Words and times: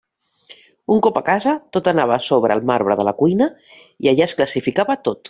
Un 0.95 1.01
cop 1.07 1.19
a 1.19 1.23
casa, 1.27 1.53
tot 1.77 1.89
anava 1.91 2.15
a 2.17 2.23
sobre 2.29 2.57
el 2.61 2.65
marbre 2.71 2.97
de 3.01 3.07
la 3.11 3.15
cuina, 3.23 3.49
i 4.07 4.11
allà 4.15 4.29
es 4.31 4.35
classificava 4.41 4.99
tot. 5.11 5.19